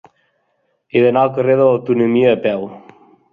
He 0.95 1.03
d'anar 1.03 1.25
al 1.25 1.31
carrer 1.35 1.59
de 1.61 1.67
l'Autonomia 1.69 2.33
a 2.39 2.41
peu. 2.47 2.67